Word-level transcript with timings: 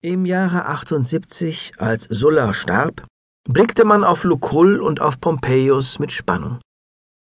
Im 0.00 0.26
Jahre 0.26 0.66
78, 0.66 1.72
als 1.78 2.04
Sulla 2.04 2.54
starb, 2.54 3.04
blickte 3.48 3.84
man 3.84 4.04
auf 4.04 4.22
Lucull 4.22 4.78
und 4.78 5.00
auf 5.00 5.20
Pompeius 5.20 5.98
mit 5.98 6.12
Spannung. 6.12 6.60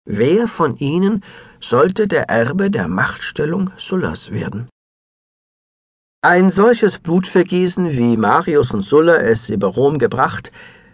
Wer 0.05 0.47
von 0.47 0.77
ihnen 0.77 1.25
sollte 1.59 2.07
der 2.07 2.29
Erbe 2.29 2.71
der 2.71 2.87
Machtstellung 2.87 3.71
Sullas 3.75 4.31
werden? 4.31 4.69
Ein 6.21 6.51
solches 6.51 6.99
Blutvergießen, 6.99 7.91
wie 7.91 8.15
Marius 8.15 8.71
und 8.71 8.83
Sulla 8.83 9.17
es 9.17 9.49
über 9.49 9.67
Rom 9.67 9.97
gebracht, 9.97 10.53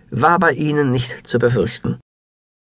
war 0.09 0.39
bei 0.39 0.53
ihnen 0.53 0.89
nicht 0.89 1.27
zu 1.27 1.37
befürchten. 1.37 1.99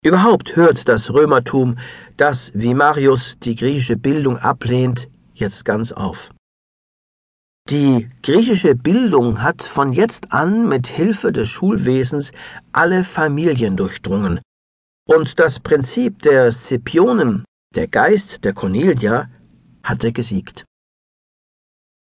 Überhaupt 0.04 0.56
hört 0.56 0.88
das 0.88 1.14
Römertum, 1.14 1.78
das 2.18 2.52
wie 2.56 2.74
Marius 2.74 3.38
die 3.44 3.56
griechische 3.56 3.96
Bildung 3.96 4.40
ablehnt, 4.40 5.08
jetzt 5.36 5.66
ganz 5.66 5.92
auf. 5.92 6.32
Die 7.70 8.08
griechische 8.24 8.76
Bildung 8.76 9.42
hat 9.42 9.62
von 9.62 9.92
jetzt 9.92 10.32
an 10.32 10.70
mit 10.70 10.88
Hilfe 10.88 11.34
des 11.34 11.50
Schulwesens 11.50 12.32
alle 12.72 13.04
Familien 13.04 13.76
durchdrungen. 13.76 14.40
Und 15.06 15.38
das 15.38 15.60
Prinzip 15.60 16.22
der 16.22 16.54
Scipionen, 16.54 17.44
der 17.76 17.88
Geist 17.88 18.46
der 18.46 18.54
Cornelia, 18.54 19.30
hatte 19.84 20.14
gesiegt. 20.14 20.64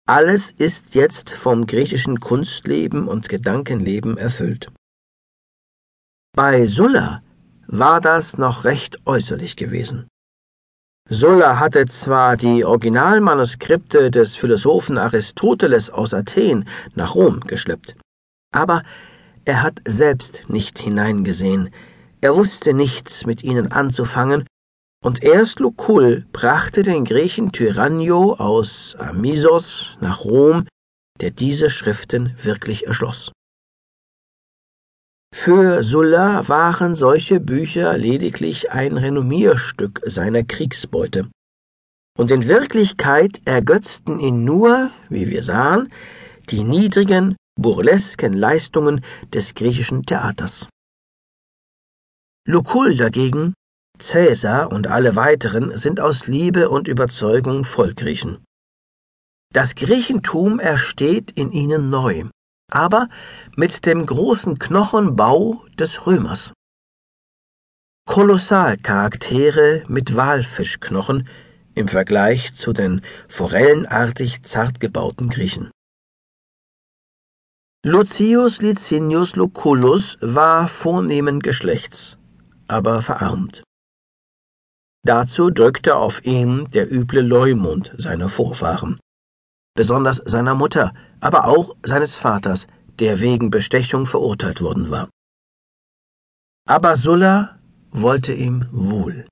Alles 0.08 0.50
ist 0.50 0.96
jetzt 0.96 1.30
vom 1.30 1.68
griechischen 1.68 2.20
Kunstleben 2.20 3.08
und 3.08 3.30
Gedankenleben 3.30 4.18
erfüllt. 4.18 4.72
Bei 6.36 6.66
Sulla 6.66 7.22
war 7.68 8.02
das 8.02 8.36
noch 8.36 8.64
recht 8.64 8.98
äußerlich 9.06 9.56
gewesen. 9.58 10.08
Sulla 11.14 11.60
hatte 11.60 11.88
zwar 11.88 12.38
die 12.38 12.64
Originalmanuskripte 12.64 14.12
des 14.12 14.38
Philosophen 14.38 14.98
Aristoteles 14.98 15.90
aus 15.90 16.14
Athen 16.14 16.64
nach 16.96 17.16
Rom 17.16 17.42
geschleppt, 17.42 17.98
aber 18.56 18.84
er 19.44 19.62
hat 19.62 19.82
selbst 19.86 20.46
nicht 20.48 20.80
hineingesehen, 20.80 21.70
er 22.22 22.38
wusste 22.38 22.74
nichts 22.74 23.26
mit 23.26 23.44
ihnen 23.44 23.74
anzufangen, 23.74 24.46
und 25.04 25.22
erst 25.22 25.60
Lucull 25.60 26.26
brachte 26.32 26.82
den 26.82 27.04
Griechen 27.04 27.52
Tyrannio 27.52 28.36
aus 28.36 28.96
Amisos 28.98 29.98
nach 30.00 30.24
Rom, 30.24 30.66
der 31.20 31.32
diese 31.32 31.70
Schriften 31.70 32.38
wirklich 32.42 32.88
erschloss. 32.88 33.34
Für 35.34 35.82
Sulla 35.84 36.48
waren 36.48 36.94
solche 36.94 37.40
Bücher 37.40 37.98
lediglich 37.98 38.72
ein 38.72 38.98
Renommierstück 38.98 40.02
seiner 40.06 40.44
Kriegsbeute. 40.44 41.30
Und 42.18 42.32
in 42.32 42.48
Wirklichkeit 42.48 43.42
ergötzten 43.46 44.20
ihn 44.20 44.44
nur, 44.44 44.92
wie 45.10 45.30
wir 45.30 45.44
sahen, 45.44 45.92
die 46.50 46.64
niedrigen, 46.64 47.38
burlesken 47.60 48.34
Leistungen 48.34 49.04
des 49.34 49.56
griechischen 49.56 50.04
Theaters. 50.04 50.68
Lucull 52.46 52.98
dagegen, 52.98 53.54
Cäsar 54.00 54.72
und 54.72 54.88
alle 54.88 55.16
weiteren 55.16 55.78
sind 55.78 56.00
aus 56.00 56.28
Liebe 56.28 56.70
und 56.70 56.88
Überzeugung 56.88 57.64
Vollgriechen. 57.64 58.44
Das 59.54 59.76
Griechentum 59.76 60.60
ersteht 60.60 61.32
in 61.32 61.52
ihnen 61.52 61.90
neu, 61.90 62.26
aber 62.72 63.10
mit 63.56 63.86
dem 63.86 64.06
großen 64.06 64.58
Knochenbau 64.58 65.64
des 65.78 66.06
Römers. 66.08 66.54
Kolossalcharaktere 68.08 69.84
mit 69.88 70.16
Walfischknochen 70.16 71.28
im 71.76 71.88
Vergleich 71.88 72.54
zu 72.56 72.74
den 72.74 73.02
forellenartig 73.28 74.44
zart 74.44 74.80
gebauten 74.80 75.30
Griechen. 75.30 75.70
Lucius 77.84 78.62
Licinius 78.62 79.36
Lucullus 79.36 80.18
war 80.22 80.68
vornehmen 80.68 81.40
Geschlechts, 81.40 82.18
aber 82.68 83.02
verarmt. 83.02 83.64
Dazu 85.04 85.50
drückte 85.50 85.96
auf 85.96 86.24
ihn 86.24 86.68
der 86.74 86.92
üble 86.92 87.22
Leumund 87.22 87.92
seiner 87.98 88.30
Vorfahren, 88.30 89.00
besonders 89.76 90.18
seiner 90.26 90.56
Mutter, 90.56 90.94
aber 91.20 91.46
auch 91.46 91.76
seines 91.84 92.16
Vaters, 92.16 92.68
der 93.00 93.20
wegen 93.20 93.50
Bestechung 93.50 94.06
verurteilt 94.06 94.62
worden 94.62 94.90
war. 94.90 95.10
Aber 96.68 96.96
Sulla 96.96 97.60
wollte 97.92 98.34
ihm 98.34 98.68
wohl. 98.72 99.28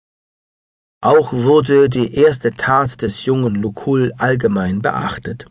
Auch 1.01 1.31
wurde 1.31 1.89
die 1.89 2.13
erste 2.13 2.51
Tat 2.51 3.01
des 3.01 3.25
jungen 3.25 3.55
Lucull 3.55 4.11
allgemein 4.17 4.81
beachtet. 4.81 5.45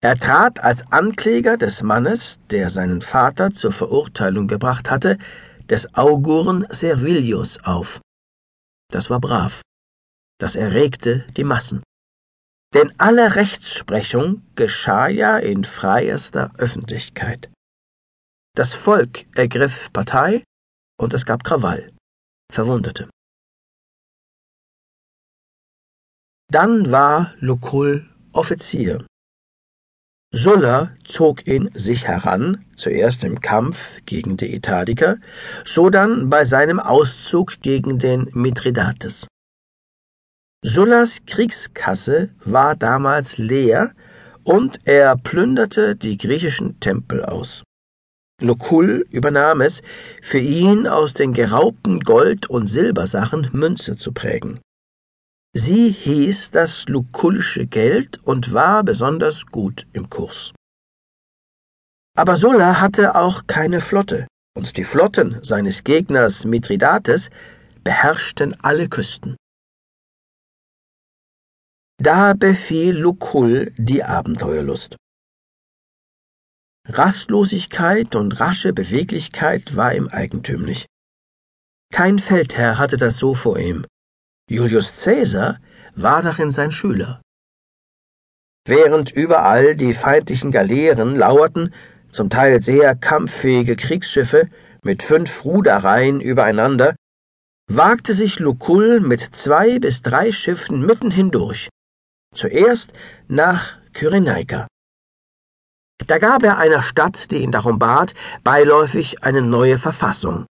Er 0.00 0.16
trat 0.16 0.60
als 0.60 0.90
Ankläger 0.92 1.56
des 1.56 1.82
Mannes, 1.82 2.38
der 2.50 2.70
seinen 2.70 3.02
Vater 3.02 3.50
zur 3.50 3.72
Verurteilung 3.72 4.46
gebracht 4.46 4.88
hatte, 4.88 5.18
des 5.68 5.92
Auguren 5.94 6.66
Servilius 6.70 7.58
auf. 7.64 8.00
Das 8.90 9.10
war 9.10 9.20
brav. 9.20 9.60
Das 10.40 10.54
erregte 10.54 11.26
die 11.36 11.44
Massen. 11.44 11.82
Denn 12.74 12.92
alle 12.98 13.34
Rechtsprechung 13.34 14.42
geschah 14.54 15.08
ja 15.08 15.38
in 15.38 15.64
freiester 15.64 16.52
Öffentlichkeit. 16.58 17.50
Das 18.54 18.74
Volk 18.74 19.26
ergriff 19.34 19.90
Partei 19.92 20.44
und 21.00 21.14
es 21.14 21.24
gab 21.24 21.44
Krawall, 21.44 21.92
Verwundete. 22.52 23.08
Dann 26.50 26.90
war 26.90 27.34
Lucull 27.40 28.08
Offizier. 28.32 29.06
Sulla 30.30 30.94
zog 31.04 31.46
ihn 31.46 31.70
sich 31.72 32.06
heran, 32.06 32.66
zuerst 32.76 33.24
im 33.24 33.40
Kampf 33.40 33.78
gegen 34.04 34.36
die 34.36 34.54
Italiker, 34.54 35.16
sodann 35.64 36.28
bei 36.28 36.44
seinem 36.44 36.80
Auszug 36.80 37.60
gegen 37.62 37.98
den 37.98 38.28
Mithridates. 38.32 39.26
Sullas 40.64 41.18
Kriegskasse 41.24 42.30
war 42.44 42.74
damals 42.74 43.38
leer 43.38 43.94
und 44.42 44.80
er 44.84 45.16
plünderte 45.16 45.94
die 45.94 46.18
griechischen 46.18 46.80
Tempel 46.80 47.24
aus. 47.24 47.62
Lucull 48.40 49.06
übernahm 49.10 49.60
es, 49.60 49.82
für 50.20 50.38
ihn 50.38 50.88
aus 50.88 51.14
den 51.14 51.32
geraubten 51.32 52.00
Gold- 52.00 52.50
und 52.50 52.66
Silbersachen 52.66 53.50
Münze 53.52 53.96
zu 53.96 54.12
prägen. 54.12 54.60
Sie 55.54 55.90
hieß 55.90 56.50
das 56.50 56.88
Lucullsche 56.88 57.66
Geld 57.66 58.18
und 58.24 58.52
war 58.52 58.82
besonders 58.82 59.46
gut 59.46 59.86
im 59.92 60.10
Kurs. 60.10 60.52
Aber 62.16 62.36
Sulla 62.36 62.80
hatte 62.80 63.14
auch 63.14 63.46
keine 63.46 63.80
Flotte, 63.80 64.26
und 64.56 64.76
die 64.76 64.84
Flotten 64.84 65.38
seines 65.42 65.84
Gegners 65.84 66.44
Mithridates 66.44 67.30
beherrschten 67.84 68.56
alle 68.60 68.88
Küsten. 68.88 69.36
Da 72.00 72.32
befiel 72.32 72.96
Lucull 72.96 73.72
die 73.76 74.04
Abenteuerlust. 74.04 74.96
Rastlosigkeit 76.86 78.14
und 78.14 78.38
rasche 78.38 78.72
Beweglichkeit 78.72 79.74
war 79.74 79.92
ihm 79.92 80.06
eigentümlich. 80.06 80.86
Kein 81.92 82.20
Feldherr 82.20 82.78
hatte 82.78 82.98
das 82.98 83.16
so 83.16 83.34
vor 83.34 83.58
ihm. 83.58 83.84
Julius 84.48 85.02
Caesar 85.02 85.58
war 85.96 86.22
darin 86.22 86.52
sein 86.52 86.70
Schüler. 86.70 87.20
Während 88.64 89.10
überall 89.10 89.74
die 89.74 89.92
feindlichen 89.92 90.52
Galeeren 90.52 91.16
lauerten, 91.16 91.74
zum 92.12 92.30
Teil 92.30 92.60
sehr 92.60 92.94
kampffähige 92.94 93.74
Kriegsschiffe 93.74 94.48
mit 94.84 95.02
fünf 95.02 95.44
Ruderreihen 95.44 96.20
übereinander, 96.20 96.94
wagte 97.68 98.14
sich 98.14 98.38
Lucull 98.38 99.00
mit 99.00 99.20
zwei 99.34 99.80
bis 99.80 100.00
drei 100.00 100.30
Schiffen 100.30 100.86
mitten 100.86 101.10
hindurch 101.10 101.68
zuerst 102.38 102.92
nach 103.26 103.76
Kyrenaika. 103.92 104.68
Da 106.06 106.18
gab 106.18 106.44
er 106.44 106.58
einer 106.58 106.82
Stadt, 106.82 107.30
die 107.30 107.38
ihn 107.38 107.52
darum 107.52 107.78
bat, 107.78 108.14
beiläufig 108.44 109.24
eine 109.24 109.42
neue 109.42 109.78
Verfassung. 109.78 110.46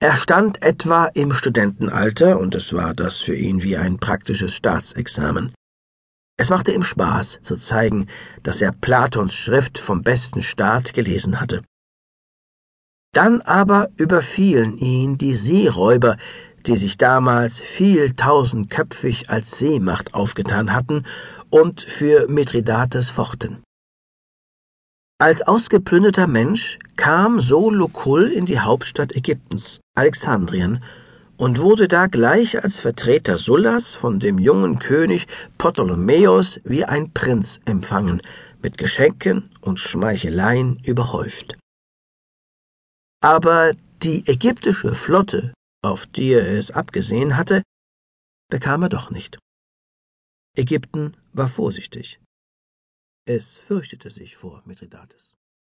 Er 0.00 0.16
stand 0.16 0.62
etwa 0.62 1.06
im 1.06 1.32
Studentenalter, 1.32 2.38
und 2.38 2.54
es 2.54 2.72
war 2.72 2.94
das 2.94 3.16
für 3.18 3.36
ihn 3.36 3.62
wie 3.62 3.76
ein 3.76 3.98
praktisches 3.98 4.54
Staatsexamen. 4.54 5.54
Es 6.38 6.50
machte 6.50 6.72
ihm 6.72 6.82
Spaß 6.82 7.38
zu 7.42 7.56
zeigen, 7.56 8.08
dass 8.42 8.60
er 8.60 8.72
Platons 8.72 9.34
Schrift 9.34 9.78
vom 9.78 10.02
besten 10.02 10.42
Staat 10.42 10.92
gelesen 10.92 11.40
hatte. 11.40 11.62
Dann 13.12 13.40
aber 13.40 13.88
überfielen 13.96 14.76
ihn 14.76 15.16
die 15.16 15.34
Seeräuber, 15.34 16.18
die 16.66 16.76
sich 16.76 16.98
damals 16.98 17.60
viel 17.60 18.12
tausendköpfig 18.12 19.30
als 19.30 19.58
Seemacht 19.58 20.14
aufgetan 20.14 20.72
hatten 20.72 21.04
und 21.50 21.82
für 21.82 22.28
Mithridates 22.28 23.08
fochten. 23.08 23.62
Als 25.18 25.40
ausgeplünderter 25.42 26.26
Mensch 26.26 26.78
kam 26.96 27.40
so 27.40 27.70
Lucull 27.70 28.30
in 28.30 28.44
die 28.44 28.60
Hauptstadt 28.60 29.16
Ägyptens, 29.16 29.80
Alexandrien, 29.96 30.84
und 31.38 31.60
wurde 31.60 31.88
da 31.88 32.06
gleich 32.06 32.62
als 32.62 32.80
Vertreter 32.80 33.38
Sullas 33.38 33.94
von 33.94 34.20
dem 34.20 34.38
jungen 34.38 34.78
König 34.78 35.26
Ptolemaeos 35.58 36.60
wie 36.64 36.84
ein 36.84 37.12
Prinz 37.12 37.60
empfangen, 37.64 38.22
mit 38.62 38.78
Geschenken 38.78 39.50
und 39.60 39.78
Schmeicheleien 39.78 40.80
überhäuft. 40.84 41.56
Aber 43.22 43.72
die 44.02 44.26
ägyptische 44.26 44.94
Flotte, 44.94 45.52
auf 45.82 46.06
die 46.06 46.32
er 46.32 46.46
es 46.58 46.70
abgesehen 46.70 47.36
hatte, 47.36 47.62
bekam 48.50 48.82
er 48.82 48.88
doch 48.88 49.10
nicht. 49.10 49.38
Ägypten 50.56 51.16
war 51.32 51.48
vorsichtig. 51.48 52.18
Es 53.26 53.56
fürchtete 53.58 54.10
sich 54.10 54.36
vor 54.36 54.62
Mithridates. 54.64 55.35